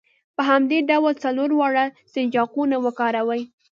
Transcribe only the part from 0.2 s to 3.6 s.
په همدې ډول څلور واړه سنجاقونه وکاروئ.